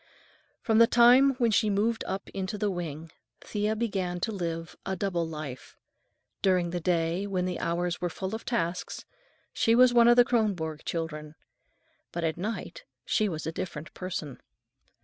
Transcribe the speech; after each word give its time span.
From 0.63 0.79
the 0.79 0.87
time 0.87 1.35
when 1.35 1.51
she 1.51 1.69
moved 1.69 2.03
up 2.07 2.27
into 2.29 2.57
the 2.57 2.71
wing, 2.71 3.11
Thea 3.41 3.75
began 3.75 4.19
to 4.21 4.31
live 4.31 4.75
a 4.83 4.95
double 4.95 5.27
life. 5.27 5.77
During 6.41 6.71
the 6.71 6.79
day, 6.79 7.27
when 7.27 7.45
the 7.45 7.59
hours 7.59 8.01
were 8.01 8.09
full 8.09 8.33
of 8.33 8.43
tasks, 8.43 9.05
she 9.53 9.75
was 9.75 9.93
one 9.93 10.07
of 10.07 10.15
the 10.15 10.25
Kronborg 10.25 10.85
children, 10.85 11.35
but 12.11 12.23
at 12.23 12.35
night 12.35 12.83
she 13.05 13.29
was 13.29 13.45
a 13.45 13.51
different 13.51 13.93
person. 13.93 14.41